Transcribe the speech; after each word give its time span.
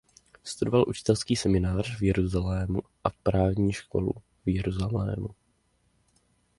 Studoval 0.43 0.85
učitelský 0.87 1.35
seminář 1.35 1.99
v 1.99 2.03
Jeruzalému 2.03 2.79
a 3.03 3.09
právní 3.23 3.73
školu 3.73 4.13
v 4.45 4.49
Jeruzalému. 4.55 5.29